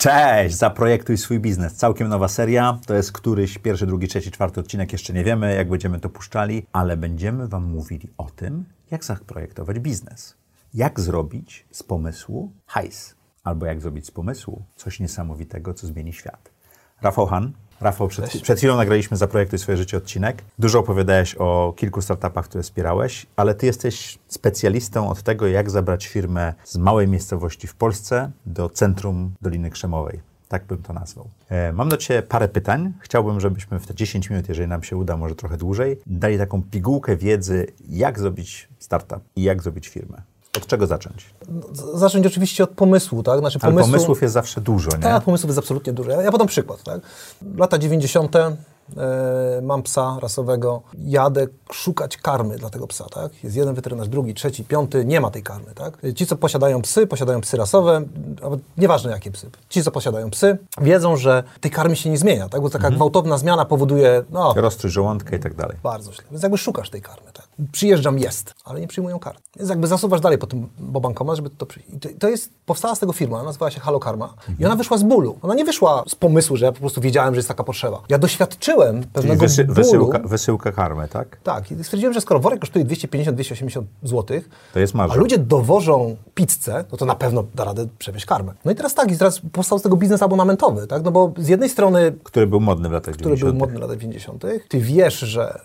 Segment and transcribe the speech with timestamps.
[0.00, 0.56] Cześć!
[0.56, 1.74] Zaprojektuj swój biznes.
[1.74, 2.78] Całkiem nowa seria.
[2.86, 4.92] To jest któryś pierwszy, drugi, trzeci, czwarty odcinek.
[4.92, 9.78] Jeszcze nie wiemy, jak będziemy to puszczali, ale będziemy Wam mówili o tym, jak zaprojektować
[9.78, 10.34] biznes.
[10.74, 13.14] Jak zrobić z pomysłu hajs.
[13.44, 16.50] Albo jak zrobić z pomysłu coś niesamowitego, co zmieni świat.
[17.02, 17.52] Rafał Han.
[17.80, 20.42] Rafał, przed, przed chwilą nagraliśmy Zaprojektuj swoje życie odcinek.
[20.58, 26.06] Dużo opowiadałeś o kilku startupach, które wspierałeś, ale ty jesteś specjalistą od tego, jak zabrać
[26.06, 30.20] firmę z małej miejscowości w Polsce do centrum Doliny Krzemowej.
[30.48, 31.28] Tak bym to nazwał.
[31.48, 32.92] E, mam do Ciebie parę pytań.
[33.00, 36.62] Chciałbym, żebyśmy w te 10 minut, jeżeli nam się uda, może trochę dłużej, dali taką
[36.62, 40.22] pigułkę wiedzy, jak zrobić startup i jak zrobić firmę.
[40.56, 41.34] Od czego zacząć?
[41.72, 43.38] Z- Zacząć oczywiście od pomysłu, tak?
[43.38, 44.98] Znaczy Ale pomysłu, pomysłów jest zawsze dużo, nie?
[44.98, 46.10] Tak, pomysłów jest absolutnie dużo.
[46.10, 47.00] Ja, ja podam przykład, tak?
[47.56, 48.36] Lata 90.
[48.36, 53.44] E, mam psa rasowego, jadę szukać karmy dla tego psa, tak?
[53.44, 55.98] Jest jeden weterynarz, drugi, trzeci, piąty, nie ma tej karmy, tak?
[56.16, 58.02] Ci, co posiadają psy, posiadają psy rasowe,
[58.78, 59.50] nieważne jakie psy.
[59.68, 62.60] Ci, co posiadają psy, wiedzą, że tej karmy się nie zmienia, tak?
[62.62, 65.76] Bo taka gwałtowna zmiana powoduje, no, Rozstrój żołądka i tak dalej.
[65.82, 66.24] bardzo źle.
[66.30, 67.48] Więc jakby szukasz tej karmy, tak?
[67.72, 69.42] Przyjeżdżam, jest, ale nie przyjmują karty.
[69.56, 71.88] Więc jakby zasuwasz dalej po tym bo bankomat, żeby to przyjść.
[71.90, 74.98] I to, to jest, powstała z tego firma, nazywała się Halo Karma i ona wyszła
[74.98, 75.38] z bólu.
[75.42, 78.02] Ona nie wyszła z pomysłu, że ja po prostu wiedziałem, że jest taka potrzeba.
[78.08, 79.74] Ja doświadczyłem pewnego wysy, bólu.
[79.74, 81.40] wysyłka, wysyłka karmy, tak?
[81.42, 84.40] Tak, i stwierdziłem, że skoro worek kosztuje 250-280 zł,
[84.72, 85.14] To jest marża.
[85.14, 88.52] a ludzie dowożą pizzę, no to na pewno da radę przewieźć karmę.
[88.64, 91.02] No i teraz tak, i teraz powstał z tego biznes abonamentowy, tak?
[91.04, 93.52] No bo z jednej strony Który był modny w latach który 90.
[93.52, 94.44] był modny w latach 90.
[94.68, 95.60] Ty wiesz, że,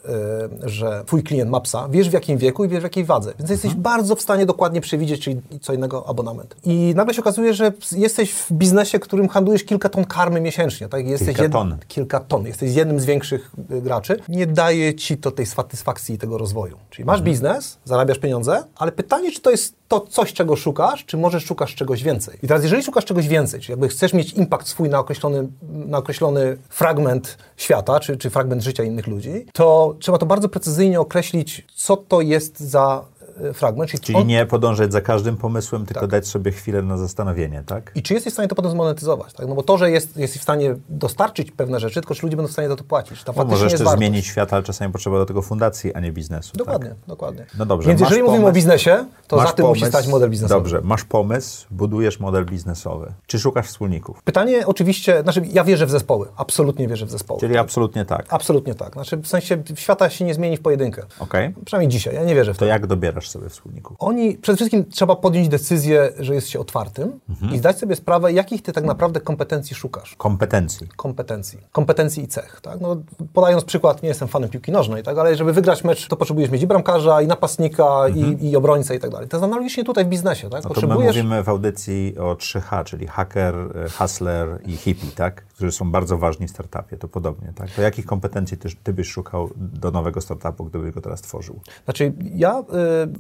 [0.66, 3.33] y, że twój klient ma psa, wiesz w jakim wieku i wiesz w jakiej wadze.
[3.39, 3.81] Więc jesteś Mhm.
[3.83, 6.55] bardzo w stanie dokładnie przewidzieć, czyli co innego abonament.
[6.64, 10.88] I nagle się okazuje, że jesteś w biznesie, którym handlujesz kilka ton karmy miesięcznie.
[10.89, 11.08] Tak?
[11.08, 11.78] Jesteś Kilka ton.
[11.88, 12.45] Kilka ton.
[12.45, 14.19] Jesteś jednym z większych y, graczy.
[14.30, 16.78] Nie daje ci to tej satysfakcji i tego rozwoju.
[16.89, 17.33] Czyli masz Mhm.
[17.33, 21.75] biznes, zarabiasz pieniądze, ale pytanie, czy to jest to coś, czego szukasz, czy może szukasz
[21.75, 22.38] czegoś więcej.
[22.44, 25.97] I teraz, jeżeli szukasz czegoś więcej, czyli jakby chcesz mieć impact swój na określony, na
[25.97, 31.66] określony fragment świata, czy, czy fragment życia innych ludzi, to trzeba to bardzo precyzyjnie określić,
[31.75, 33.06] co to jest za
[33.53, 33.91] fragment.
[33.91, 36.09] Czyli, Czyli on- nie podążać za każdym pomysłem, tylko Tak.
[36.09, 37.91] dać sobie chwilę na zastanowienie, tak?
[37.96, 39.34] I czy jesteś w stanie to potem zmonetyzować?
[39.34, 39.47] Tak?
[39.47, 42.50] No bo to, że jest, jesteś w stanie dostarczyć pewne rzeczy, tylko czy ludzie będą
[42.50, 43.24] w stanie za to płacić.
[43.24, 43.97] Ta No, możesz też wartość.
[43.97, 46.57] zmienić świat, ale czasami potrzeba do tego fundacji, a nie biznesu.
[46.57, 46.97] Dokładnie, Tak?
[47.07, 47.45] dokładnie.
[47.57, 50.29] No dobrze, Więc jeżeli mówimy o pomysł- biznesie, to za tym musi pomysł, stać model
[50.29, 50.59] biznesowy.
[50.62, 53.13] Dobrze, masz pomysł, budujesz model biznesowy.
[53.28, 54.24] Czy szukasz wspólników?
[54.24, 57.40] Pytanie oczywiście, znaczy ja wierzę w zespoły, absolutnie wierzę w zespoły.
[57.40, 58.25] Czyli absolutnie tak.
[58.29, 58.94] Absolutnie tak.
[58.94, 61.03] Znaczy w sensie świata się nie zmieni w pojedynkę.
[61.19, 61.53] Okej.
[61.66, 62.59] Przynajmniej dzisiaj, ja nie wierzę w to.
[62.59, 63.97] To jak dobierasz sobie wspólników?
[64.00, 67.53] Oni, przede wszystkim trzeba podjąć decyzję, że jest się otwartym Mhm.
[67.53, 70.16] i zdać sobie sprawę, jakich ty tak naprawdę kompetencji szukasz.
[70.16, 70.88] Kompetencji.
[70.96, 71.59] Kompetencji.
[71.72, 72.59] Kompetencji i cech.
[72.62, 72.81] Tak?
[72.81, 72.97] No,
[73.34, 75.18] podając przykład, nie jestem fanem piłki nożnej, tak?
[75.18, 79.00] ale żeby wygrać mecz, to potrzebujesz mieć i bramkarza, i napastnika, i, i obrońcę i
[79.00, 79.28] tak dalej.
[79.28, 80.50] To jest analogicznie tutaj w biznesie.
[80.50, 80.57] Tak?
[80.57, 80.63] Mhm.
[80.63, 81.16] No to my Potrzebujesz...
[81.16, 85.46] mówimy w audycji o 3H, czyli hacker, e, hustler i hippie, tak?
[85.46, 87.72] Którzy są bardzo ważni w startupie, to podobnie, tak?
[87.72, 91.59] To jakich kompetencji ty, ty byś szukał do nowego startupu, gdybyś go teraz tworzył?
[91.86, 92.63] Znaczy, ja y,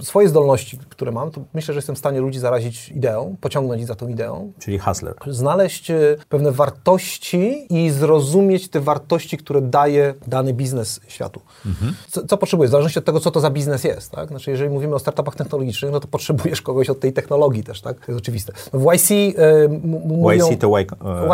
[0.01, 3.87] swoje zdolności, które mam, to myślę, że jestem w stanie ludzi zarazić ideą, pociągnąć ich
[3.87, 5.13] za tą ideą, Czyli hustler.
[5.27, 11.41] znaleźć y, pewne wartości i zrozumieć te wartości, które daje dany biznes światu.
[12.09, 12.69] Co, co potrzebujesz?
[12.69, 14.11] W zależności od tego, co to za biznes jest.
[14.11, 14.27] Tak?
[14.29, 18.05] Znaczy, jeżeli mówimy o startupach technologicznych, no to potrzebujesz kogoś od tej technologii też, tak?
[18.05, 18.53] To jest oczywiste.
[18.73, 20.51] No w YC, y, m- m- mówią...
[20.51, 20.81] YC to Y,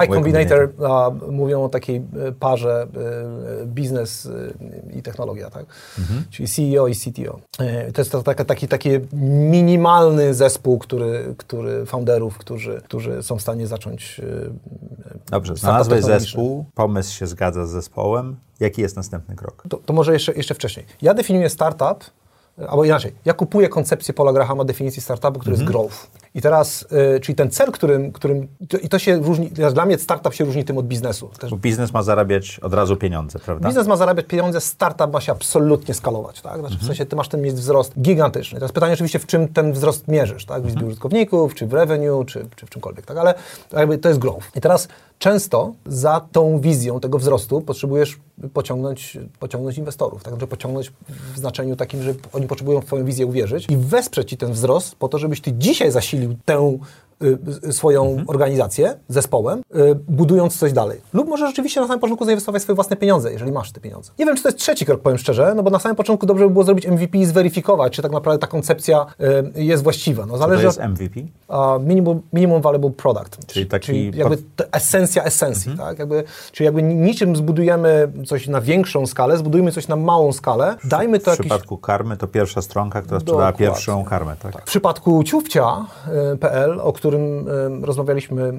[0.04, 2.88] Y Combinator, a, mówią o takiej e, parze
[3.62, 5.66] e, biznes e, i technologia, tak?
[6.30, 7.40] Czyli CEO i CTO.
[7.60, 8.90] E, To jest to taka, taki, taki
[9.52, 16.66] minimalny zespół, który, który founderów, którzy, którzy są w stanie zacząć e, Dobrze, znalazłeś zespół,
[16.76, 18.36] pomysł się zgadza z zespołem.
[18.60, 19.64] Jaki jest następny krok?
[19.70, 20.86] To, to może jeszcze, jeszcze wcześniej.
[21.02, 22.04] Ja definiuję startup,
[22.70, 26.08] albo inaczej, ja kupuję koncepcję Paula Grahama definicji startupu, który jest growth.
[26.36, 29.98] I teraz, e, czyli ten cel, którym, którym to, i to się różni, dla mnie
[29.98, 31.30] startup się różni tym od biznesu.
[31.40, 33.68] Też Bo biznes ma zarabiać od razu pieniądze, prawda?
[33.68, 36.60] Biznes ma zarabiać pieniądze, startup ma się absolutnie skalować, tak?
[36.60, 38.60] Znaczy, W sensie ty masz ten mieć wzrost gigantyczny.
[38.60, 40.64] Teraz pytanie oczywiście, w czym ten wzrost mierzysz, tak?
[40.64, 43.18] W liczbie użytkowników, czy w revenue, czy, czy w czymkolwiek, tak?
[43.18, 43.34] Ale
[43.74, 44.48] jakby to jest growth.
[44.56, 44.88] I teraz
[45.22, 48.20] często za tą wizją tego wzrostu potrzebujesz
[48.54, 50.36] pociągnąć, pociągnąć inwestorów, tak?
[50.36, 50.92] Pociągnąć
[51.34, 54.96] w znaczeniu takim, że oni potrzebują w twoją wizję uwierzyć i wesprzeć ci ten wzrost
[54.96, 56.78] po to, żebyś ty dzisiaj zasilił tę
[57.72, 61.02] swoją organizację zespołem, y, budując coś dalej.
[61.14, 64.12] Lub może rzeczywiście na samym początku zainwestować swoje własne pieniądze, jeżeli masz te pieniądze.
[64.20, 66.46] Nie wiem, czy to jest trzeci krok, powiem szczerze, no bo na samym początku dobrze
[66.46, 69.06] by było zrobić MVP i zweryfikować, czy tak naprawdę ta koncepcja
[69.56, 70.26] y, jest właściwa.
[70.26, 71.20] No To zależy jest od MVP?
[71.48, 73.46] a, minimum, minimum valuable product.
[73.48, 76.00] Czyli taki jakby pod- to esencja esencji, tak?
[76.00, 81.20] Jakby, czyli jakby niczym zbudujemy coś na większą skalę, zbudujmy coś na małą skalę, dajmy
[81.20, 81.40] to W jakiś...
[81.40, 83.68] przypadku karmy to pierwsza stronka, która sprzedała Dokładnie.
[83.68, 84.62] pierwszą karmę, tak?
[84.62, 88.54] W przypadku ciufcia.pl, o którym którym rozmawialiśmy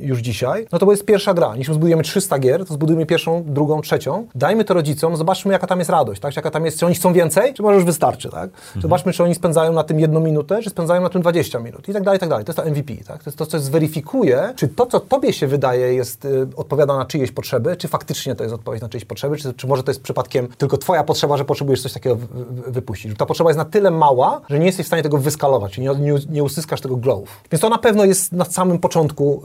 [0.00, 1.52] już dzisiaj, no to jest pierwsza gra.
[1.56, 4.26] Jeśli zbudujemy 300 gier, to zbudujmy pierwszą, drugą, trzecią.
[4.34, 6.36] Dajmy to rodzicom, zobaczmy jaka tam jest radość, tak?
[6.36, 8.44] Jaka tam jest, czy oni chcą więcej, czy może już wystarczy, tak?
[8.44, 8.82] Mhm.
[8.82, 11.92] Zobaczmy, czy oni spędzają na tym jedną minutę, czy spędzają na tym 20 minut i
[11.92, 12.44] tak dalej, i tak dalej.
[12.44, 13.24] To jest to MVP, tak?
[13.24, 17.04] To jest to, co zweryfikuje, czy to, co tobie się wydaje jest, y, odpowiada na
[17.04, 20.02] czyjeś potrzeby, czy faktycznie to jest odpowiedź na czyjeś potrzeby, czy, czy może to jest
[20.02, 22.16] przypadkiem tylko twoja potrzeba, że potrzebujesz coś takiego
[22.66, 23.18] wypuścić.
[23.18, 26.14] Ta potrzeba jest na tyle mała, że nie jesteś w stanie tego wyskalować, nie, nie,
[26.28, 27.32] nie uzyskasz tego growth.
[27.52, 29.42] Więc to na pewno jest na samym początku,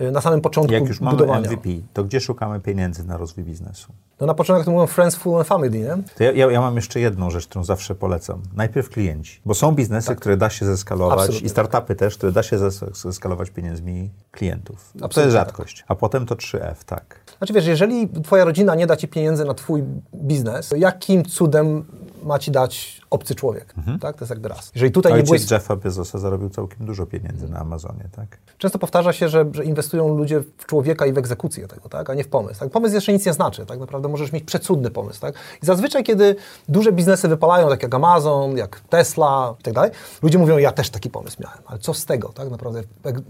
[0.00, 1.26] yy, na samym początku Jak już budowania.
[1.32, 3.92] mamy MVP, to gdzie szukamy pieniędzy na rozwój biznesu?
[4.20, 5.96] No na początek to mówią friends, full and family, nie?
[6.26, 8.42] Ja, ja, ja, mam jeszcze jedną rzecz, którą zawsze polecam.
[8.56, 10.18] Najpierw klienci, bo są biznesy, tak.
[10.20, 11.46] które da się zeskalować Absolutnie.
[11.46, 12.58] i startupy też, które da się
[12.94, 14.92] zeskalować pieniędzmi klientów.
[14.94, 15.78] Absolutnie to jest rzadkość.
[15.78, 15.86] Tak.
[15.88, 17.20] A potem to 3F, tak.
[17.38, 19.82] Znaczy wiesz, jeżeli twoja rodzina nie da ci pieniędzy na twój
[20.14, 21.84] biznes, to jakim cudem
[22.22, 23.98] ma ci dać obcy człowiek, mhm.
[23.98, 24.16] tak?
[24.16, 24.70] To jest jakby raz.
[24.74, 25.50] Jeżeli tutaj Ojciec nie byłeś...
[25.50, 28.38] Jeffa Bezosa zarobił całkiem dużo pieniędzy na Amazonie, tak?
[28.58, 32.10] Często powtarza się, że, że, inwestują ludzie w człowieka i w egzekucję tego, tak?
[32.10, 32.60] A nie w pomysł.
[32.60, 32.70] Tak?
[32.70, 35.34] Pomysł jeszcze nic nie znaczy, tak naprawdę możesz mieć przecudny pomysł, tak?
[35.62, 36.36] I zazwyczaj, kiedy
[36.68, 39.90] duże biznesy wypalają, tak jak Amazon, jak Tesla i tak dalej,
[40.22, 42.50] ludzie mówią, ja też taki pomysł miałem, ale co z tego, tak?
[42.50, 42.82] Naprawdę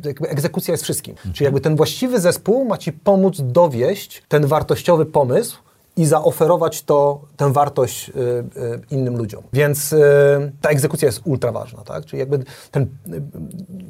[0.04, 1.14] jakby egzekucja jest wszystkim.
[1.14, 1.34] Mhm.
[1.34, 5.58] Czyli jakby ten właściwy zespół ma ci pomóc dowieść ten wartościowy pomysł,
[5.96, 9.42] i zaoferować to, tę wartość y, y, innym ludziom.
[9.52, 12.04] Więc y, ta egzekucja jest ultra ważna, tak?
[12.04, 12.87] Czyli jakby ten,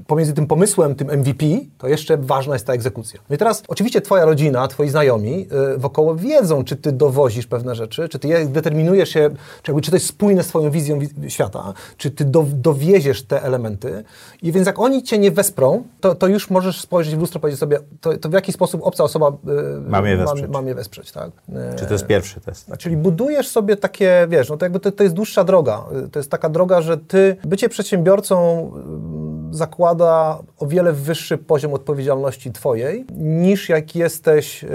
[0.07, 1.47] pomiędzy tym pomysłem, tym MVP,
[1.79, 3.21] to jeszcze ważna jest ta egzekucja.
[3.31, 8.09] No i teraz oczywiście twoja rodzina, twoi znajomi wokoło wiedzą, czy ty dowozisz pewne rzeczy,
[8.09, 9.31] czy ty je determinujesz się,
[9.63, 10.99] czy, jakby, czy to jest spójne z twoją wizją
[11.29, 14.05] świata, czy ty do, dowieziesz te elementy
[14.43, 17.41] i więc jak oni cię nie wesprą, to, to już możesz spojrzeć w lustro i
[17.41, 19.33] powiedzieć sobie, to, to w jaki sposób obca osoba
[19.89, 21.31] mam je wesprzeć, mam, mam je wesprzeć tak?
[21.91, 22.67] To jest pierwszy test.
[22.67, 22.79] Tak?
[22.79, 25.85] Czyli budujesz sobie takie, wiesz, no to jakby to, to jest dłuższa droga.
[26.13, 28.71] To jest taka droga, że ty, bycie przedsiębiorcą
[29.53, 34.69] y, zakłada o wiele wyższy poziom odpowiedzialności twojej, niż jak jesteś y,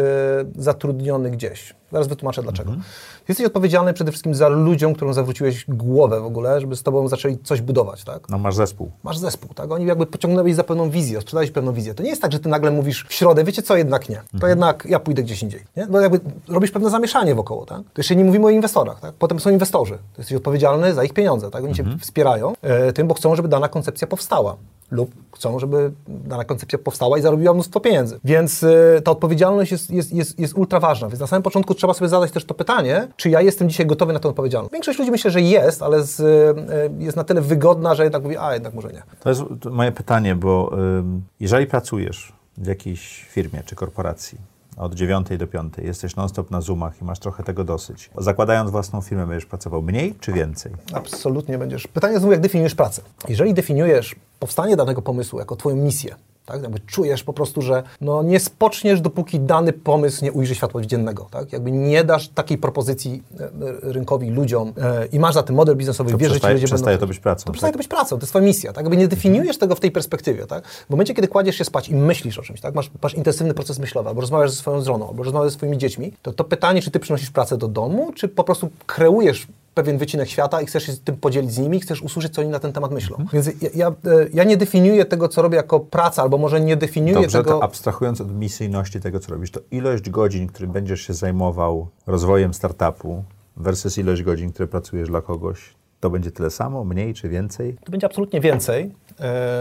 [0.55, 1.75] zatrudniony gdzieś.
[1.91, 2.69] Zaraz wytłumaczę dlaczego.
[2.69, 2.89] Mhm.
[3.27, 7.37] Jesteś odpowiedzialny przede wszystkim za ludziom, którym zawróciłeś głowę w ogóle, żeby z tobą zaczęli
[7.37, 8.29] coś budować, tak?
[8.29, 8.91] No masz zespół.
[9.03, 9.71] Masz zespół, tak?
[9.71, 11.93] Oni jakby pociągnęli za pewną wizję, sprzedałeś pewną wizję.
[11.93, 14.15] To nie jest tak, że ty nagle mówisz w środę, wiecie co, jednak nie.
[14.15, 14.49] To mhm.
[14.49, 15.87] jednak ja pójdę gdzieś indziej, nie?
[15.87, 17.79] Bo jakby robisz pewne zamieszanie wokoło, tak?
[17.79, 19.13] To jeszcze nie mówimy o inwestorach, tak?
[19.13, 19.93] Potem są inwestorzy.
[19.93, 21.63] To jesteś odpowiedzialny za ich pieniądze, tak?
[21.63, 21.99] Oni mhm.
[21.99, 24.55] cię wspierają e, tym, bo chcą, żeby dana koncepcja powstała
[24.91, 28.19] lub chcą, żeby dana koncepcja powstała i zarobiła mnóstwo pieniędzy.
[28.23, 31.07] Więc y, ta odpowiedzialność jest, jest, jest, jest ultra ważna.
[31.07, 34.13] Więc na samym początku trzeba sobie zadać też to pytanie, czy ja jestem dzisiaj gotowy
[34.13, 34.73] na tę odpowiedzialność.
[34.73, 38.37] Większość ludzi myślę, że jest, ale z, y, jest na tyle wygodna, że jednak mówi,
[38.37, 39.03] a jednak może nie.
[39.19, 39.41] To jest
[39.71, 41.03] moje pytanie, bo y,
[41.39, 44.37] jeżeli pracujesz w jakiejś firmie czy korporacji,
[44.77, 48.09] od 9 do 5, jesteś non-stop na Zoomach i masz trochę tego dosyć.
[48.17, 50.71] Zakładając własną firmę, będziesz pracował mniej czy więcej?
[50.93, 51.87] Absolutnie będziesz.
[51.87, 53.01] Pytanie znowu, jak definiujesz pracę.
[53.29, 56.61] Jeżeli definiujesz powstanie danego pomysłu jako twoją misję, tak?
[56.61, 61.27] Jakby czujesz po prostu, że no nie spoczniesz, dopóki dany pomysł nie ujrzy światła dziennego.
[61.31, 61.53] Tak?
[61.53, 63.49] Jakby nie dasz takiej propozycji e,
[63.81, 67.05] rynkowi, ludziom e, i masz za tym model biznesowy, to wierzysz, że ludzie przestaje będą...
[67.05, 67.45] to być pracą.
[67.45, 67.77] To przestaje tak?
[67.77, 68.73] to być pracą, to jest twoja misja.
[68.73, 68.83] Tak?
[68.85, 70.47] Jakby nie definiujesz tego w tej perspektywie.
[70.47, 70.67] Tak?
[70.67, 72.75] W momencie, kiedy kładziesz się spać i myślisz o czymś, tak?
[72.75, 76.13] masz, masz intensywny proces myślowy, albo rozmawiasz ze swoją żoną, albo rozmawiasz ze swoimi dziećmi,
[76.21, 80.29] to to pytanie, czy ty przynosisz pracę do domu, czy po prostu kreujesz pewien wycinek
[80.29, 82.73] świata i chcesz się z tym podzielić z nimi, chcesz usłyszeć, co oni na ten
[82.73, 83.17] temat myślą.
[83.17, 83.29] Mhm.
[83.33, 83.91] Więc ja, ja,
[84.33, 87.63] ja, nie definiuję tego, co robię jako praca, albo może nie definiuję Dobrze, tego...
[87.63, 93.23] Abstrahując od misyjności tego, co robisz, to ilość godzin, którym będziesz się zajmował rozwojem startupu
[93.57, 95.73] versus ilość godzin, które pracujesz dla kogoś,
[96.05, 97.75] to będzie tyle samo, mniej czy więcej?
[97.85, 98.91] To będzie absolutnie więcej.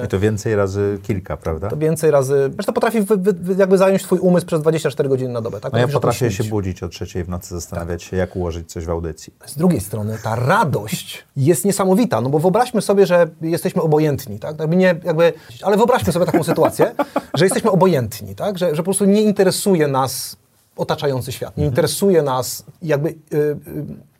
[0.04, 1.68] I to więcej razy kilka, prawda?
[1.68, 2.50] To więcej razy.
[2.56, 5.60] Wiesz, to potrafi wy, wy, jakby zająć Twój umysł przez 24 godziny na dobę.
[5.60, 5.72] Tak?
[5.72, 8.10] No ja potrafię się budzić o trzeciej w nocy, zastanawiać tak.
[8.10, 9.32] się, jak ułożyć coś w audycji.
[9.46, 14.58] Z drugiej strony ta radość jest niesamowita, no bo wyobraźmy sobie, że jesteśmy obojętni, tak?
[14.58, 15.32] Jakby nie, jakby,
[15.62, 16.94] ale wyobraźmy sobie taką sytuację,
[17.38, 18.58] że jesteśmy obojętni, tak?
[18.58, 20.36] Że, że po prostu nie interesuje nas
[20.76, 21.72] otaczający świat, nie mhm.
[21.72, 23.08] interesuje nas jakby...
[23.08, 24.13] Yy, yy,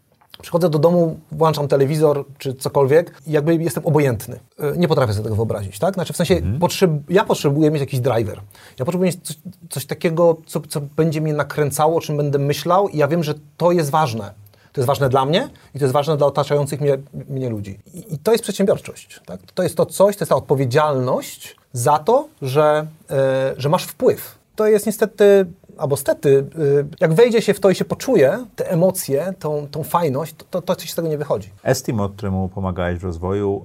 [0.45, 4.41] Przychodzę do domu, włączam telewizor czy cokolwiek i jakby jestem obojętny.
[4.59, 5.95] E, nie potrafię sobie tego wyobrazić, tak?
[5.95, 6.59] Znaczy w sensie mhm.
[6.59, 8.41] potrzeb, ja potrzebuję mieć jakiś driver.
[8.79, 9.37] Ja potrzebuję mieć coś,
[9.71, 13.35] coś takiego, co, co będzie mnie nakręcało, o czym będę myślał i ja wiem, że
[13.57, 14.33] to jest ważne.
[14.73, 16.99] To jest ważne dla mnie i to jest ważne dla otaczających mnie,
[17.29, 17.79] mnie ludzi.
[17.95, 19.21] I, I, to jest przedsiębiorczość.
[19.27, 19.41] Tak?
[19.55, 24.39] To jest to coś, to jest ta odpowiedzialność za to, że, e, że masz wpływ.
[24.57, 25.47] To jest niestety
[25.79, 29.83] albo stety, y, jak wejdzie się w to i się poczuje, te emocje, tą, tą
[29.83, 31.51] fajność, to, to coś z tego nie wychodzi.
[31.63, 33.65] Estimo, któremu pomagałeś w rozwoju,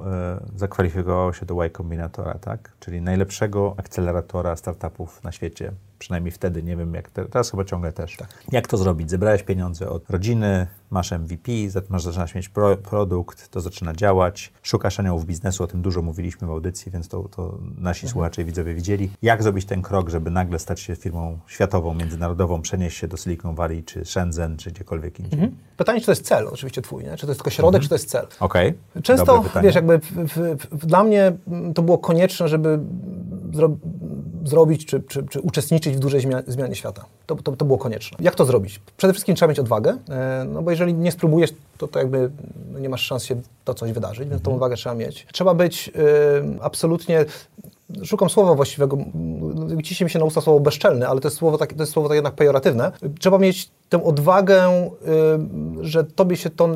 [0.55, 2.71] y, zakwalifikowało się do Y Combinatora, tak?
[2.79, 7.93] Czyli najlepszego akceleratora startupów na świecie Przynajmniej wtedy, nie wiem jak te, teraz chyba ciągle
[7.93, 8.17] też.
[8.51, 9.09] Jak to zrobić?
[9.09, 11.51] Zebrałeś pieniądze od rodziny, masz MVP,
[11.89, 16.47] masz, zaczynasz mieć pro, produkt, to zaczyna działać, szukasz aniołów biznesu, o tym dużo mówiliśmy
[16.47, 19.09] w audycji, więc to, to nasi słuchacze i widzowie widzieli.
[19.21, 23.55] Jak zrobić ten krok, żeby nagle stać się firmą światową, międzynarodową, przenieść się do Silicon
[23.55, 25.51] Valley, czy Shenzhen, czy gdziekolwiek indziej?
[25.77, 27.17] Pytanie, czy to jest cel oczywiście twój, nie?
[27.17, 28.27] czy to jest tylko środek, czy to jest cel.
[28.39, 29.65] Okej, Często, dobre pytanie.
[29.67, 31.33] wiesz, jakby w, w, w, dla mnie
[31.75, 32.79] to było konieczne, żeby
[33.53, 33.69] zro,
[34.45, 37.05] zrobić czy, czy, czy uczestniczyć w dużej zmianie, świata.
[37.25, 38.17] To, to, to było konieczne.
[38.21, 38.81] Jak to zrobić?
[38.97, 42.29] Przede wszystkim trzeba mieć odwagę, e, no bo jeżeli nie spróbujesz, to, to jakby
[42.73, 45.27] no nie masz szans się to coś wydarzyć, więc tą odwagę trzeba mieć.
[45.31, 47.25] Trzeba być e, absolutnie
[48.03, 48.97] Szukam słowa właściwego,
[49.83, 52.09] ciśnie mi się na usta słowo bezczelny, ale to jest słowo, tak, to jest słowo
[52.09, 52.91] tak jednak pejoratywne.
[53.19, 54.89] Trzeba mieć tę odwagę,
[55.81, 56.69] y, że tobie się to,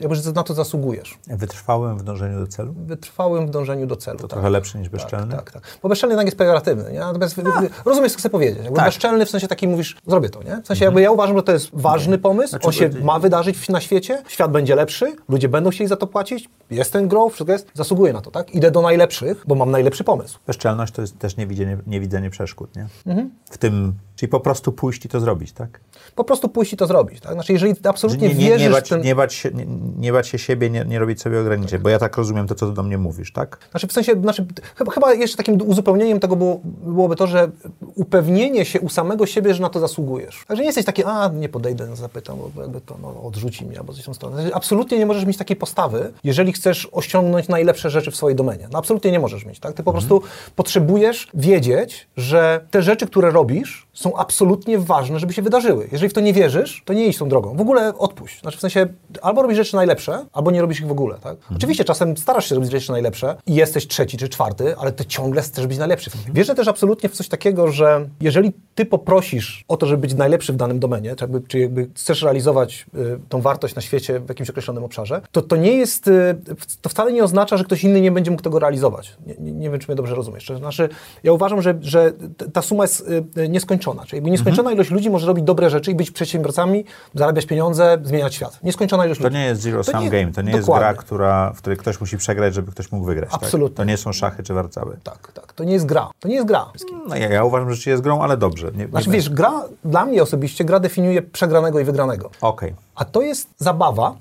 [0.00, 1.18] jakby, że na to zasługujesz.
[1.26, 2.74] Wytrwałem w dążeniu do celu?
[2.76, 4.18] Wytrwałym w dążeniu do celu.
[4.18, 4.30] To tak.
[4.30, 5.34] trochę lepsze niż bezczelny?
[5.36, 5.78] Tak, tak, tak.
[5.82, 6.98] Bo bezczelny jednak jest pejoratywny, nie?
[7.00, 8.58] Natomiast wy- wy- rozumiesz, co chcę powiedzieć.
[8.58, 8.84] Jakby Tak.
[8.86, 10.62] Bezczelny w sensie taki mówisz, zrobię to, nie?
[10.62, 13.68] W sensie jakby ja uważam, że to jest ważny pomysł, Znaczy, on się ma wydarzyć
[13.68, 17.52] na świecie, świat będzie lepszy, ludzie będą chcieli za to płacić, jest ten growth, wszystko
[17.52, 18.54] jest, zasługuję na to, tak?
[18.54, 20.38] Idę do najlepszych, bo mam najlepszy pomysł.
[20.60, 22.86] Bezczelność to jest też niewidzenie, niewidzenie przeszkód, nie?
[23.06, 23.30] Mhm.
[23.50, 25.80] W tym, czyli po prostu pójść i to zrobić, tak?
[26.14, 27.32] Po prostu pójść i to zrobić, tak?
[27.32, 29.00] Znaczy, jeżeli absolutnie nie, nie, wierzysz nie, bać, ten...
[29.00, 29.66] nie, bać się, nie,
[29.98, 32.66] nie bać się siebie, nie, nie robić sobie ograniczeń, bo ja tak rozumiem to, co
[32.66, 33.58] ty do mnie mówisz, tak?
[33.70, 37.50] Znaczy w sensie, znaczy, chyba, chyba jeszcze takim uzupełnieniem tego było, byłoby to, że
[37.94, 40.44] upewnienie się u samego siebie, że na to zasługujesz.
[40.48, 43.92] Także nie jesteś taki, a nie podejdę, zapytam, bo jakby to no, odrzuci mnie albo
[43.92, 44.36] coś w tą stronę.
[44.36, 48.68] Znaczy, absolutnie nie możesz mieć takiej postawy, jeżeli chcesz osiągnąć najlepsze rzeczy w swojej domenie.
[48.72, 49.74] No absolutnie nie możesz mieć, tak?
[49.74, 50.22] Ty po prostu
[50.56, 55.88] potrzebujesz wiedzieć, że te rzeczy, które robisz, są absolutnie ważne, żeby się wydarzyły.
[56.00, 57.56] Jeżeli w to nie wierzysz, to nie idź tą drogą.
[57.56, 58.40] W ogóle odpuść.
[58.40, 58.86] Znaczy w sensie,
[59.22, 61.36] albo robisz rzeczy najlepsze, albo nie robisz ich w ogóle, tak?
[61.56, 65.42] Oczywiście czasem starasz się robić rzeczy najlepsze i jesteś trzeci czy czwarty, ale ty ciągle
[65.42, 66.10] chcesz być najlepszy.
[66.32, 70.52] Wierzę też absolutnie w coś takiego, że jeżeli ty poprosisz o to, żeby być najlepszy
[70.52, 74.28] w danym domenie, czy jakby, czy jakby chcesz realizować y, tą wartość na świecie w
[74.28, 76.36] jakimś określonym obszarze, to to nie jest, y,
[76.80, 79.16] to wcale nie oznacza, że ktoś inny nie będzie mógł tego realizować.
[79.26, 80.46] Nie, nie, nie wiem, czy mnie dobrze rozumiesz.
[80.46, 80.88] To znaczy,
[81.24, 82.12] ja uważam, że, że
[82.52, 84.04] ta suma jest y, y, nieskończona.
[84.06, 88.58] Czyli nieskończona ilość ludzi może robić dobre rzeczy i być przedsiębiorcami, zarabiać pieniądze, zmieniać świat.
[88.62, 89.36] Nieskończona ilość To ludzi.
[89.36, 90.88] nie jest zero To sum nie- game, to nie jest dokładnie.
[90.92, 93.30] gra, która, w której ktoś musi przegrać, żeby ktoś mógł wygrać.
[93.32, 93.68] Absolutnie.
[93.76, 93.76] Tak?
[93.76, 94.96] To nie są szachy czy warcaby.
[95.04, 95.52] Tak, tak.
[95.52, 96.10] To nie jest gra.
[96.20, 96.66] To nie jest gra.
[97.08, 98.70] No, ja, ja uważam, że jest grą, ale dobrze.
[98.74, 99.52] Nie, Znaczy nie wiesz, gra,
[99.84, 102.30] dla mnie osobiście, gra definiuje przegranego i wygranego.
[102.40, 102.74] Okej.
[103.00, 104.16] A to jest zabawa,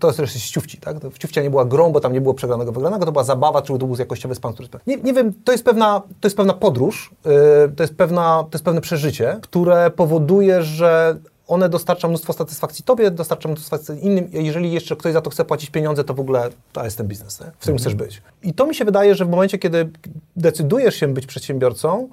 [0.00, 0.96] to jest też ściówci, tak?
[1.14, 3.86] Ściówcia nie była grą, bo tam nie było przegranego, wygranego, to była zabawa, czy to
[3.86, 4.68] był jakościowy span, który...
[4.86, 7.32] Nie, nie wiem, to jest pewna, to jest pewna podróż, yy,
[7.76, 11.16] to, jest pewna, to jest pewne przeżycie, które powoduje, że
[11.48, 15.44] one dostarcza mnóstwo satysfakcji tobie, dostarcza mnóstwo satysfakcji innym, jeżeli jeszcze ktoś za to chce
[15.44, 17.46] płacić pieniądze, to w ogóle to jest ten biznes, nie?
[17.46, 18.22] w którym chcesz być.
[18.42, 19.90] I to mi się wydaje, że w momencie, kiedy
[20.36, 22.08] decydujesz się być przedsiębiorcą,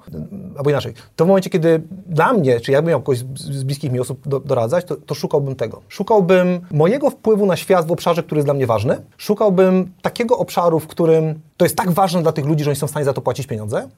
[0.56, 3.92] albo inaczej, to w momencie, kiedy dla mnie, czy jakbym miał kogoś z z bliskich
[3.92, 5.82] mi osób do, doradzać, to, to szukałbym tego.
[5.88, 9.02] Szukałbym mojego wpływu na świat w obszarze, który jest dla mnie ważny.
[9.16, 12.86] Szukałbym takiego obszaru, w którym to jest tak ważne dla tych ludzi, że oni są
[12.86, 13.88] w stanie za to płacić pieniądze.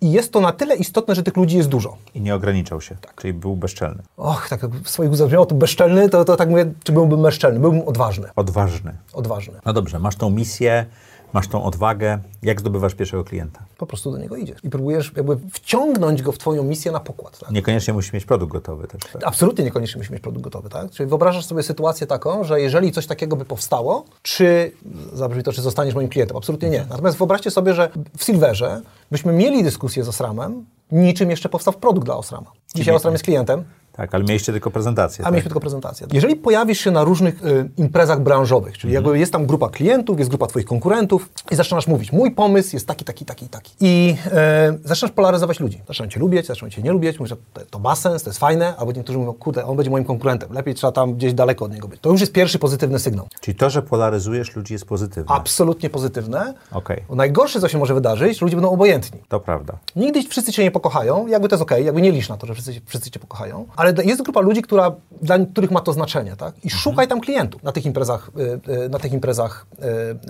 [0.00, 1.96] I jest to na tyle istotne, że tych ludzi jest dużo.
[2.14, 3.14] I nie ograniczał się, Tak.
[3.20, 4.02] czyli był bezczelny.
[4.16, 7.60] Och, tak jak w swoich zabrzmiało to bezczelny, to, to tak mówię, czy byłbym bezczelny?
[7.60, 8.28] Byłbym odważny.
[8.36, 8.96] Odważny.
[9.12, 9.54] Odważny.
[9.64, 10.86] No dobrze, masz tą misję,
[11.32, 12.18] masz tą odwagę.
[12.42, 13.60] Jak zdobywasz pierwszego klienta?
[13.78, 17.38] Po prostu do niego idziesz i próbujesz jakby wciągnąć go w twoją misję na pokład.
[17.38, 17.50] Tak?
[17.50, 19.02] Niekoniecznie musi mieć produkt gotowy też.
[19.12, 19.24] Tak?
[19.24, 20.90] Absolutnie niekoniecznie musi mieć produkt gotowy, tak?
[20.90, 24.72] Czyli wyobrażasz sobie sytuację taką, że jeżeli coś takiego by powstało, czy,
[25.12, 26.36] zabrzmi to, czy zostaniesz moim klientem?
[26.36, 26.86] Absolutnie nie.
[26.90, 32.06] Natomiast wyobraźcie sobie, że w Silverze byśmy mieli dyskusję z Osramem, niczym jeszcze powstał produkt
[32.06, 32.52] dla Osrama.
[32.74, 33.64] Dzisiaj Osram jest klientem,
[33.98, 35.22] Tak, ale mieliście tylko prezentację.
[35.22, 35.32] a tak?
[35.32, 36.06] mieliśmy tylko prezentację.
[36.12, 39.04] Jeżeli pojawisz się na różnych y, imprezach branżowych, czyli Mhm.
[39.04, 42.86] jakby jest tam grupa klientów, jest grupa twoich konkurentów i zaczynasz mówić, mój pomysł jest
[42.86, 43.72] taki, taki, taki, taki.
[43.80, 45.82] I e, zaczynasz polaryzować ludzi.
[45.88, 48.40] Zaczynają cię lubić, zaczynają cię nie lubić, mówisz, że to, to ma sens, to jest
[48.40, 51.72] fajne, albo niektórzy mówią, kurde, on będzie moim konkurentem, lepiej trzeba tam gdzieś daleko od
[51.72, 52.00] niego być.
[52.00, 53.28] To już jest pierwszy pozytywny sygnał.
[53.40, 55.34] Czyli to, że polaryzujesz ludzi jest pozytywne.
[55.34, 56.54] Absolutnie pozytywne.
[56.72, 57.02] Okej.
[57.08, 59.20] Bo najgorsze, co się może wydarzyć, ludzie będą obojętni.
[59.28, 59.78] To prawda.
[59.96, 62.54] Nigdy wszyscy cię nie pokochają, jakby to jest okej, jakby nie licz na to, że
[62.54, 64.92] wszyscy, wszyscy cię pokochają, ale jest grupa ludzi, która,
[65.22, 66.64] dla których ma to znaczenie, tak?
[66.64, 68.30] I szukaj tam klientów na tych imprezach,
[68.68, 69.66] y, y, na tych imprezach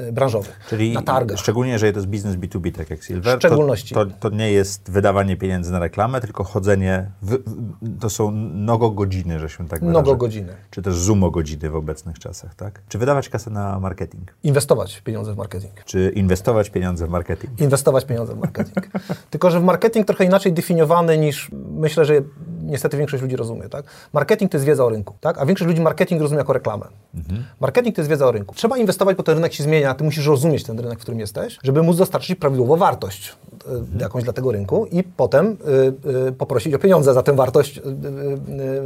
[0.08, 1.38] y, branżowych, Czyli na targach.
[1.38, 3.94] szczególnie jeżeli to jest biznes B2B, tak jak Silver, W szczególności.
[3.94, 7.38] To, to, to nie jest wydawanie pieniędzy na reklamę, tylko chodzenie, w,
[8.00, 9.92] to są nogogodziny, że się tak wyrażę.
[9.92, 10.52] Nogogodziny.
[10.70, 12.82] Czy też zumogodziny w obecnych czasach, tak?
[12.88, 14.34] Czy wydawać kasę na marketing?
[14.42, 15.84] Inwestować pieniądze w marketing.
[15.84, 17.60] Czy inwestować pieniądze w marketing?
[17.60, 18.88] Inwestować pieniądze w marketing.
[19.30, 22.22] Tylko, że w marketing trochę inaczej definiowany niż myślę, że
[22.62, 23.48] niestety większość ludzi rozumie.
[23.71, 23.85] Tak?
[24.12, 25.38] Marketing to jest wiedza o rynku, tak?
[25.38, 26.87] a większość ludzi marketing rozumie jako reklamę.
[27.61, 28.55] Marketing to jest wiedza o rynku.
[28.55, 31.59] Trzeba inwestować, bo ten rynek się zmienia, ty musisz rozumieć ten rynek, w którym jesteś,
[31.62, 33.37] żeby móc dostarczyć prawidłową wartość
[33.99, 37.78] y, jakąś dla tego rynku i potem y, y, poprosić o pieniądze za tę wartość
[37.78, 37.83] y,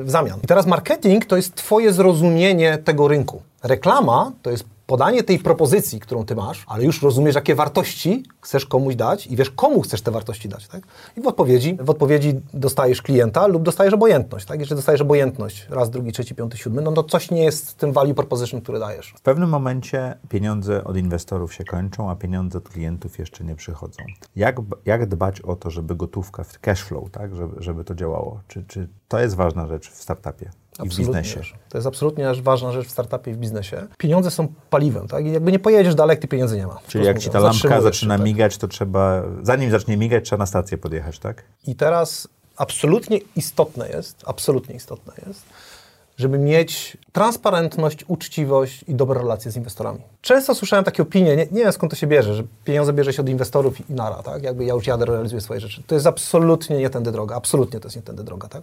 [0.04, 0.38] w zamian.
[0.44, 3.42] I teraz marketing to jest twoje zrozumienie tego rynku.
[3.62, 8.66] Reklama to jest podanie tej propozycji, którą ty masz, ale już rozumiesz, jakie wartości chcesz
[8.66, 10.82] komuś dać i wiesz, komu chcesz te wartości dać, tak?
[11.16, 14.60] I w odpowiedzi, w odpowiedzi dostajesz klienta lub dostajesz obojętność, tak?
[14.60, 18.14] Jeżeli dostajesz obojętność raz, drugi, trzeci, piąty, siódmy, no to coś nie jest tym value
[18.14, 19.14] proposition, który dajesz.
[19.16, 24.02] W pewnym momencie pieniądze od inwestorów się kończą, a pieniądze od klientów jeszcze nie przychodzą.
[24.36, 28.40] Jak, jak dbać o to, żeby gotówka, cash flow, tak, żeby, żeby to działało?
[28.48, 30.50] Czy, czy to jest ważna rzecz w startupie
[30.84, 31.40] i w biznesie?
[31.68, 33.86] To jest absolutnie aż ważna rzecz w startupie i w biznesie.
[33.98, 35.26] Pieniądze są paliwem, tak?
[35.26, 36.78] I jakby nie pojedziesz dalej, ty pieniędzy nie ma.
[36.88, 38.26] Czyli jak ci ta lampka zaczyna się, tak?
[38.26, 41.44] migać, to trzeba, zanim zacznie migać, trzeba na stację podjechać, tak?
[41.66, 45.42] I teraz absolutnie istotne jest, absolutnie istotne jest,
[46.16, 50.00] żeby mieć transparentność, uczciwość i dobre relacje z inwestorami.
[50.20, 53.22] Często słyszałem takie opinie, nie, nie wiem skąd to się bierze, że pieniądze bierze się
[53.22, 54.42] od inwestorów i nara, tak?
[54.42, 55.82] Jakby ja już jadę, realizuję swoje rzeczy.
[55.86, 58.62] To jest absolutnie nie tędy droga, absolutnie to jest nie tędy droga, tak?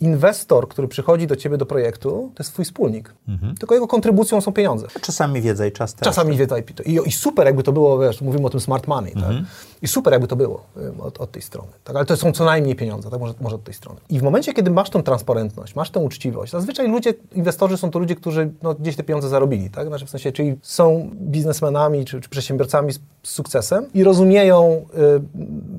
[0.00, 3.14] Inwestor, który przychodzi do ciebie do projektu, to jest twój wspólnik.
[3.58, 4.86] Tylko jego kontrybucją są pieniądze.
[5.00, 6.04] Czasami wiedza i czas też.
[6.04, 6.82] Czasami wiedza i pito.
[6.82, 9.32] I, I super jakby to było, wiesz, mówimy o tym smart money, tak?
[9.82, 10.64] I super jakby to było
[10.98, 11.96] od, od tej strony, tak?
[11.96, 13.20] Ale to są co najmniej pieniądze, tak?
[13.20, 14.00] Może, może od tej strony.
[14.08, 17.98] I w momencie, kiedy masz tą transparentność, masz tą uczciwość, zazwyczaj ludzie, inwestorzy są to
[17.98, 19.86] ludzie, którzy no, gdzieś te pieniądze zarobili, tak?
[19.88, 24.86] Znaczy w sensie, czyli są biznesmenami czy, czy przedsiębiorcami z, z sukcesem i rozumieją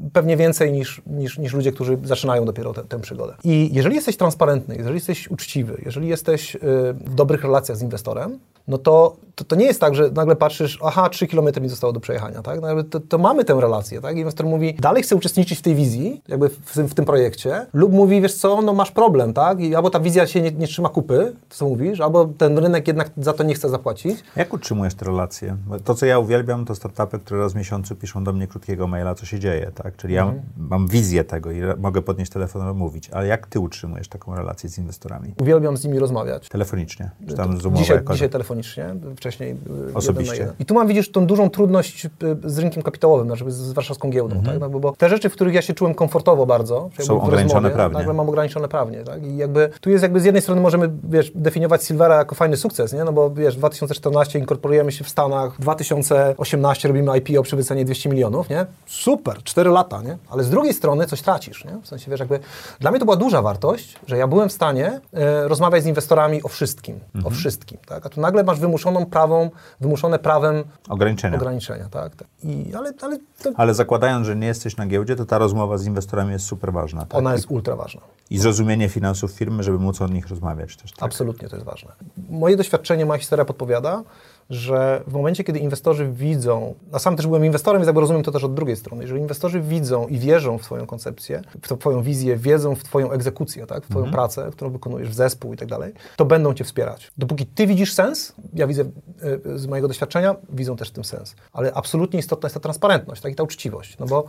[0.08, 3.34] y, pewnie więcej niż, niż, niż ludzie, którzy zaczynają dopiero tę- tę przygodę.
[3.43, 6.60] I jeżeli jesteś transparentny, jeżeli jesteś uczciwy, jeżeli jesteś y,
[6.93, 10.79] w dobrych relacjach z inwestorem, no to, to, to nie jest tak, że nagle patrzysz,
[10.84, 12.62] aha, 3 km mi zostało do przejechania, tak?
[12.62, 14.17] No to, to mamy tę relację, tak?
[14.17, 17.93] Inwestor mówi, dalej chcę uczestniczyć w tej wizji, jakby w tym, w tym projekcie, lub
[17.93, 19.60] mówi, wiesz co, no masz problem, tak?
[19.60, 22.88] I albo ta wizja się nie, nie trzyma kupy, to co mówisz, albo ten rynek
[22.88, 24.24] jednak za to nie chce zapłacić.
[24.36, 25.58] Jak utrzymujesz te relacje?
[25.84, 29.15] To, co ja uwielbiam, to startupy, które raz w miesiącu piszą do mnie krótkiego maila,
[29.15, 29.96] co się dzieje, tak?
[29.96, 33.92] Czyli ja mam wizję tego i mogę podnieść telefon i mówić, ale jak ty utrzymujesz
[34.09, 35.33] taką relację z inwestorami?
[35.41, 36.50] Uwielbiam z nimi rozmawiać.
[36.50, 37.12] Telefonicznie?
[37.29, 38.15] Czy tam zoomowo Dzisiaj, jakoś?
[38.15, 40.35] dzisiaj telefonicznie, wcześniej jeden Osobiście.
[40.35, 40.53] jeden.
[40.59, 42.09] I tu mam, widzisz, tą dużą trudność y,
[42.43, 44.59] z rynkiem kapitałowym, znaczy z warszawską giełdą, tak?
[44.59, 47.75] No, bo, bo te rzeczy, w których ja się czułem komfortowo bardzo, Są ograniczone rozmowie,
[47.75, 47.97] prawnie.
[47.97, 49.23] Nagle mam ograniczone prawnie, tak?
[49.23, 52.93] I jakby tu jest jakby z jednej strony możemy, wiesz, definiować Silvera jako fajny sukces,
[52.93, 53.03] nie?
[53.03, 58.49] No bo wiesz, 2014 inkorporujemy się w Stanach, 2018 robimy IPO przy wycenie 200 milionów,
[58.49, 58.65] nie?
[58.86, 60.17] Super, 4 lata, nie?
[60.29, 61.77] Ale z drugiej strony coś tracisz, nie?
[61.82, 62.39] W sensie, wiesz, jakby
[62.79, 66.43] dla mnie to była duża wartość, że ja byłem w stanie e, rozmawiać z inwestorami
[66.43, 68.06] o wszystkim, o wszystkim, tak?
[68.06, 71.38] A tu nagle masz wymuszoną prawą, wymuszone prawem Ograniczenia.
[71.38, 72.15] ograniczenia, tak?
[72.15, 72.28] tak.
[72.43, 75.86] I, ale ale to, Ale zakładając, że nie jesteś na giełdzie, to ta rozmowa z
[75.86, 77.02] inwestorami jest super ważna.
[77.06, 77.15] Tak?
[77.15, 78.02] ona jest ultra ważna.
[78.30, 80.91] I zrozumienie finansów firmy, żeby móc o nich rozmawiać też.
[80.91, 81.04] Tak?
[81.04, 81.91] Absolutnie to jest ważne.
[82.30, 84.04] Moje doświadczenie, moja historia podpowiada,
[84.49, 88.32] że w momencie, kiedy inwestorzy widzą, a sam też byłem inwestorem, więc jakby rozumiem to
[88.32, 92.38] też od drugiej strony, jeżeli inwestorzy widzą i wierzą w Twoją koncepcję, w Twoją wizję,
[92.38, 93.86] wiedzą w Twoją egzekucję, tak?
[93.86, 97.12] w Twoją pracę, którą wykonujesz w zespół i tak dalej, to będą Cię wspierać.
[97.17, 101.36] Dopóki Ty widzisz sens, ja widzę y, z mojego doświadczenia, widzą też w tym sens.
[101.53, 103.32] Ale absolutnie istotna jest ta transparentność tak?
[103.32, 104.25] i ta uczciwość, no bo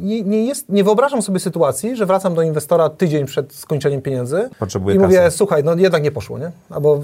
[0.00, 4.48] nie, nie, jest, nie wyobrażam sobie sytuacji, że wracam do inwestora tydzień przed skończeniem pieniędzy
[4.58, 5.36] Potrzebuję i mówię, kasy.
[5.36, 6.50] słuchaj, no jednak nie poszło, nie?
[6.70, 7.00] Albo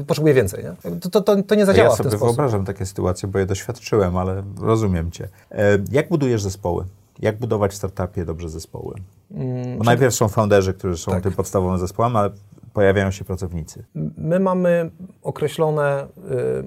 [0.00, 1.00] y, potrzebuję więcej, nie?
[1.00, 5.10] To, to, to, nie zadziała w sobie wyobrażam takie sytuacje, bo je doświadczyłem, ale rozumiem
[5.10, 5.28] Cię.
[5.50, 6.84] E, Jak budujesz zespoły?
[7.20, 8.94] Jak budować w startupie dobrze zespoły?
[9.34, 11.22] Mm, Bo najpierw są founderzy, którzy są Tak.
[11.22, 12.30] tym podstawowym zespołem, ale
[12.72, 13.84] pojawiają się pracownicy.
[14.16, 14.90] My mamy
[15.22, 16.06] określone y,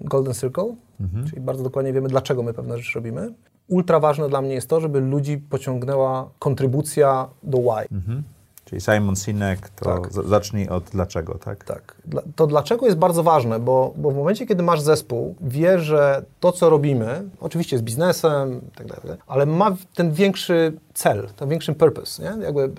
[0.02, 1.28] Golden Circle, Mhm.
[1.30, 3.34] czyli bardzo dokładnie wiemy, dlaczego my pewne rzeczy robimy.
[3.68, 7.96] Ultra ważne dla mnie jest to, żeby ludzi pociągnęła kontrybucja do why.
[7.98, 8.24] Mhm.
[8.65, 10.13] Czyli Simon Sinek, to Tak.
[10.13, 11.63] z- zacznij od dlaczego, tak?
[11.63, 11.95] Tak.
[12.36, 16.51] To dlaczego jest bardzo ważne, bo, bo w momencie, kiedy masz zespół, wie, że to,
[16.51, 22.23] co robimy, oczywiście jest biznesem, tak dalej, ale ma ten większy cel, ten większy purpose,
[22.23, 22.43] nie?
[22.45, 22.69] Jakby, y, y,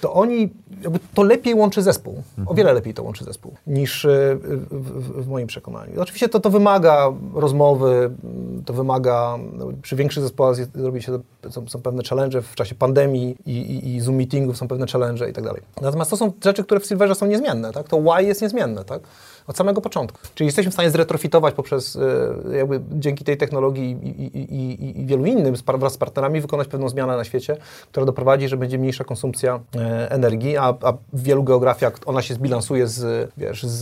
[0.00, 4.38] to oni, jakby to lepiej łączy zespół, o wiele lepiej to łączy zespół, niż y,
[4.40, 6.00] w, w, w moim przekonaniu.
[6.00, 8.10] Oczywiście to, to wymaga rozmowy,
[8.66, 11.18] to wymaga, no, przy większych zespołach jest- robi się,
[11.50, 15.30] są, są pewne challenge w czasie pandemii i, i, i Zoom meetingów są pewne challenge
[15.30, 15.62] i tak dalej.
[15.80, 17.88] Natomiast to są rzeczy, które w Silverze są niezmienne, tak?
[17.88, 19.00] To why jest niezmienne, tak?
[19.46, 20.18] Od samego początku.
[20.34, 21.96] Czyli jesteśmy w stanie zretrofitować poprzez,
[22.52, 26.40] e, jakby dzięki tej technologii i, i, i, i- i wielu innym wraz z partnerami
[26.40, 27.56] wykonać pewną zmianę na świecie,
[27.90, 32.34] która doprowadzi, że będzie mniejsza konsumpcja e, energii, a, a w wielu geografiach ona się
[32.34, 33.80] zbilansuje z, wiesz, z,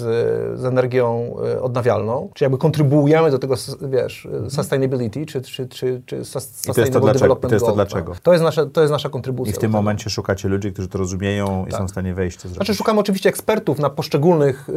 [0.60, 2.28] z energią e, odnawialną.
[2.34, 7.00] Czyli jakby kontrybuujemy do tego, wiesz, e, sustainability, czy, czy, czy, czy sus- to sustainable
[7.00, 8.12] dlaczego- development to jest to dlaczego.
[8.12, 8.20] tak?
[8.20, 9.50] To jest, nasza, to jest nasza kontrybucja.
[9.52, 12.48] I w tym momencie szukacie ludzi, którzy to rozumieją i są w stanie wejść to.
[12.48, 14.68] Znaczy szukamy oczywiście ekspertów na poszczególnych,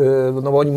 [0.44, 0.72] no bo oni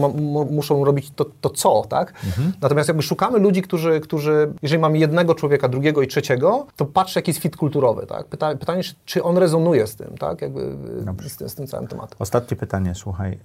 [0.51, 2.13] muszą robić to, to co, tak?
[2.27, 2.53] Mhm.
[2.61, 7.21] Natomiast jakby szukamy ludzi, którzy, którzy, jeżeli mamy jednego człowieka, drugiego i trzeciego, to patrzę,
[7.21, 8.27] jaki jest fit kulturowy, tak?
[8.27, 10.43] Pyta, pytanie, czy, on rezonuje z tym, tak?
[10.43, 10.77] Jakby
[11.29, 12.17] z, tym- z tym całym tematem.
[12.19, 13.33] Ostatnie pytanie, słuchaj.
[13.33, 13.39] y,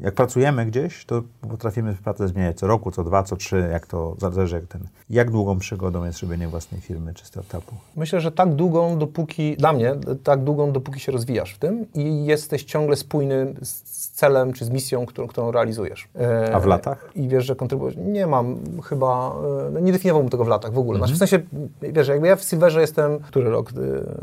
[0.00, 4.16] Jak pracujemy gdzieś, to potrafimy pracę zmieniać co roku, co dwa, co trzy, jak to
[4.18, 4.80] zależy jak ten.
[5.10, 7.74] Jak długą przygodą jest robienie własnej firmy czy startupu?
[7.96, 12.24] Myślę, że tak długą, dopóki, dla mnie, tak długą, dopóki się rozwijasz w tym i
[12.24, 15.89] jesteś ciągle spójny z, z celem czy z misją, którą, którą realizujesz.
[16.20, 17.10] E, A w latach?
[17.14, 17.96] I wiesz, że kontynuujesz.
[17.96, 19.32] Nie mam chyba,
[19.66, 20.96] e, no nie definiowałbym tego w latach w ogóle.
[20.98, 21.16] Mhm.
[21.16, 21.46] Znaczy, w sensie,
[21.92, 23.70] wiesz, jakby ja w Silverze jestem, który rok?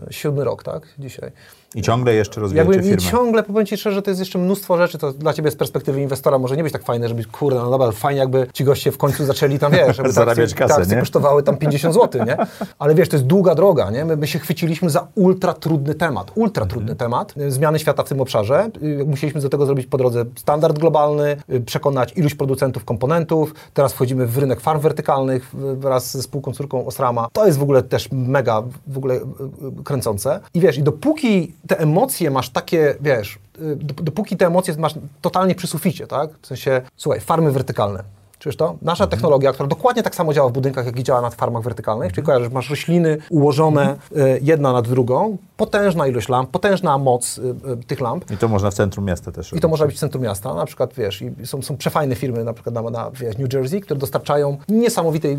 [0.08, 0.88] E, Siódmy rok, tak?
[1.00, 1.32] Dzisiaj.
[1.76, 3.12] I ciągle jeszcze rozwijacie Jakby firmę.
[3.12, 6.38] ciągle, powiem Ci szczerze, to jest jeszcze mnóstwo rzeczy, to dla Ciebie z perspektywy inwestora
[6.40, 9.26] może nie być tak fajne, żeby, kurde, no dobra, fajnie jakby ci goście w końcu
[9.26, 11.00] zaczęli tam, wiesz, żeby te Zarabiać akcje- kasę, nie?
[11.00, 12.38] kosztowały tam 50 zł, nie?
[12.80, 14.06] Ale wiesz, to jest długa droga, nie?
[14.06, 16.98] My, my się chwyciliśmy za ultra trudny temat, ultra trudny Mhm.
[16.98, 18.70] temat, zmiany świata w tym obszarze.
[18.84, 24.28] Y, Musieliśmy do tego zrobić po drodze standard globalny, przekonać iluś producentów komponentów, teraz wchodzimy
[24.28, 27.28] w rynek farm wertykalnych wraz ze spółką córką Osrama.
[27.34, 30.40] To jest w ogóle też mega w ogóle y, y, kręcące.
[30.54, 34.94] I wiesz, i dopóki te emocje masz takie, wiesz, y, dop- dopóki te emocje masz
[35.22, 36.30] totalnie przy suficie, tak?
[36.42, 38.04] W sensie, słuchaj, farmy wertykalne.
[38.40, 38.76] Czyż to?
[38.82, 42.14] Nasza technologia, która dokładnie tak samo działa w budynkach, jak i działa na farmach wertykalnych,
[42.14, 47.42] czyli kojarzysz, masz rośliny ułożone y, jedna nad drugą, potężna ilość lamp, potężna moc y,
[47.42, 48.32] y, tych lamp.
[48.32, 49.70] I to można w centrum miasta też I to robić.
[49.70, 52.76] może być w centrum miasta, na przykład, wiesz, i są, są przefajne firmy, na przykład
[52.76, 55.38] na, na wiesz, New Jersey, które dostarczają niesamowitej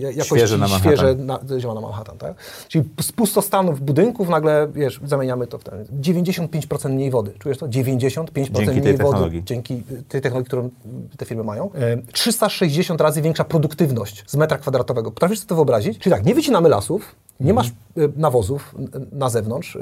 [0.00, 0.96] jakości Świeże na Manhattan.
[0.96, 2.34] świeże na, zioła na Manhattan, tak?
[2.68, 7.32] Czyli z pustostanów budynków nagle, wiesz, zamieniamy to w ten 95% mniej wody.
[7.38, 7.66] Czujesz to?
[7.68, 7.70] 95%
[8.34, 8.96] Dzięki tej mniej wody.
[8.98, 9.44] technologii.
[9.44, 10.70] Dzięki tej technologii, którą
[11.16, 11.70] te firmy mają.
[11.72, 11.96] E,
[12.38, 15.10] 360 razy większa produktywność z metra kwadratowego.
[15.10, 15.98] Potrafisz sobie to wyobrazić?
[15.98, 17.54] Czyli tak, nie wycinamy lasów, nie Mhm.
[17.56, 17.68] masz
[18.04, 18.74] e, nawozów
[19.12, 19.80] na zewnątrz e,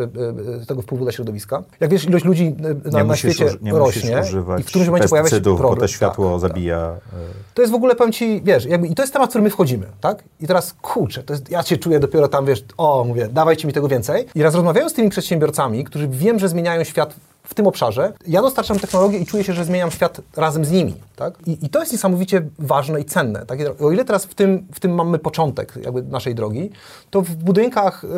[0.63, 1.63] e, tego wpływu do środowiska.
[1.81, 4.23] Jak wiesz, ilość ludzi na, Nie na świecie uży- nie rośnie
[4.61, 5.75] i w którymś momencie pojawia się problem.
[5.75, 6.51] bo to światło Tak, tak.
[6.51, 6.97] zabija.
[7.55, 9.51] To jest w ogóle, powiem Ci, wiesz, jakby, i to jest temat, w który my
[9.51, 10.25] wchodzimy, tak?
[10.41, 13.73] I teraz, kurczę, to jest, ja się czuję dopiero tam, wiesz, o, mówię, dawajcie mi
[13.75, 14.27] tego więcej.
[14.35, 18.43] I raz rozmawiając z tymi przedsiębiorcami, którzy wiem, że zmieniają świat w tym obszarze, ja
[18.43, 21.35] dostarczam technologię i czuję się, że zmieniam świat razem z nimi, tak?
[21.47, 23.59] I, i to jest niesamowicie ważne i cenne, tak?
[23.81, 26.71] O ile teraz w tym, w tym mamy początek jakby naszej drogi,
[27.11, 28.11] to w budynkach, y, y,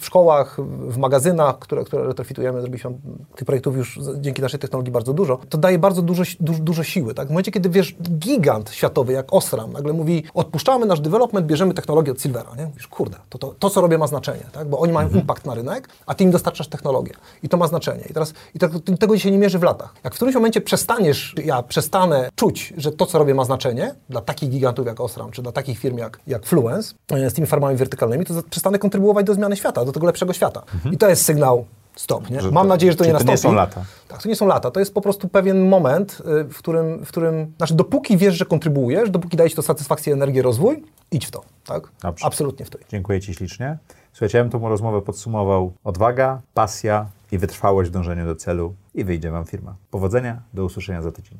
[0.00, 0.56] w szkołach,
[0.88, 2.90] w magazynach, które, które retrofitujemy, zrobiliśmy
[3.36, 6.84] tych projektów już dzięki naszej technologii bardzo dużo, to daje bardzo dużo, si- du, dużo
[6.84, 7.26] siły, tak?
[7.26, 12.12] W momencie, kiedy wiesz, gigant światowy jak Osram nagle mówi, odpuszczamy nasz development, bierzemy technologię
[12.12, 12.66] od Silvera, nie?
[12.66, 14.68] Mówisz, kurde, to, to, to co robię ma znaczenie, tak?
[14.68, 17.12] Bo oni mają impact na rynek, a ty im dostarczasz technologię.
[17.42, 18.04] I to ma znaczenie.
[18.10, 18.70] I teraz i tak,
[19.00, 19.94] tego się nie mierzy w latach.
[20.04, 24.20] Jak w którymś momencie przestaniesz, ja przestanę czuć, że to, co robię ma znaczenie dla
[24.20, 27.76] takich gigantów jak Osram, czy dla takich firm jak, jak Fluence, e, z tymi farmami
[27.76, 30.62] wertykalnymi, to przestanę kontrybuować do zmiany świata, do tego lepszego świata.
[30.92, 31.64] I to jest sygnał
[31.96, 32.42] stop, nie?
[32.42, 33.52] Mam to- nadzieję, że to nie czyli to nie nastąpi.
[33.52, 33.84] są lata.
[34.08, 34.70] Tak, to nie są lata.
[34.70, 38.44] To jest po prostu pewien moment, y, w którym, w którym znaczy dopóki wiesz, że
[38.44, 41.88] kontrybuujesz, dopóki daje ci to satysfakcję, energię, rozwój, idź w to, tak?
[42.02, 42.26] Dobrze.
[42.26, 42.78] Absolutnie w to.
[42.88, 43.78] Dziękuję Ci ślicznie.
[44.12, 45.72] Słuchajcie, ja bym tą rozmowę podsumował.
[45.84, 49.76] Odwaga, pasja i wytrwałość w dążeniu do celu i wyjdzie Wam firma.
[49.90, 51.38] Powodzenia, do usłyszenia za tydzień.